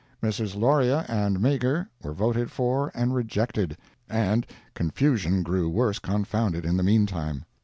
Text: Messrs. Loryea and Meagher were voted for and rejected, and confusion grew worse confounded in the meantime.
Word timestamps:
Messrs. 0.19 0.55
Loryea 0.55 1.05
and 1.07 1.39
Meagher 1.39 1.87
were 2.01 2.11
voted 2.11 2.49
for 2.49 2.91
and 2.95 3.13
rejected, 3.13 3.77
and 4.09 4.47
confusion 4.73 5.43
grew 5.43 5.69
worse 5.69 5.99
confounded 5.99 6.65
in 6.65 6.75
the 6.75 6.81
meantime. 6.81 7.45